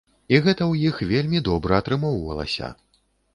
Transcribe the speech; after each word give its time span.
І 0.33 0.37
гэта 0.45 0.63
ў 0.71 0.87
іх 0.91 0.95
вельмі 1.11 1.43
добра 1.49 1.77
атрымоўвалася. 1.83 2.73